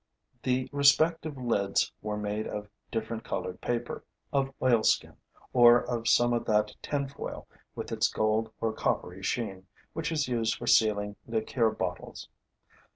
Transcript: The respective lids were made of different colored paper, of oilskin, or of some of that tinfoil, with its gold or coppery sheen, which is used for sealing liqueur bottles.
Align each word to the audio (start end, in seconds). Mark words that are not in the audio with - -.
The 0.41 0.67
respective 0.71 1.37
lids 1.37 1.91
were 2.01 2.17
made 2.17 2.47
of 2.47 2.67
different 2.89 3.23
colored 3.23 3.61
paper, 3.61 4.03
of 4.33 4.51
oilskin, 4.59 5.15
or 5.53 5.79
of 5.83 6.07
some 6.07 6.33
of 6.33 6.45
that 6.45 6.73
tinfoil, 6.81 7.47
with 7.75 7.91
its 7.91 8.07
gold 8.11 8.51
or 8.59 8.73
coppery 8.73 9.21
sheen, 9.21 9.67
which 9.93 10.11
is 10.11 10.27
used 10.27 10.55
for 10.55 10.65
sealing 10.65 11.17
liqueur 11.27 11.69
bottles. 11.69 12.29